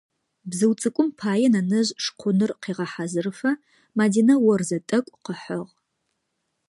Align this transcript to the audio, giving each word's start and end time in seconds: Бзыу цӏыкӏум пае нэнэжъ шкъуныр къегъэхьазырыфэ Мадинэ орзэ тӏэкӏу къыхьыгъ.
Бзыу 0.49 0.73
цӏыкӏум 0.79 1.07
пае 1.19 1.47
нэнэжъ 1.53 1.89
шкъуныр 2.03 2.51
къегъэхьазырыфэ 2.63 3.51
Мадинэ 3.97 4.35
орзэ 4.51 4.77
тӏэкӏу 4.87 5.21
къыхьыгъ. 5.25 5.71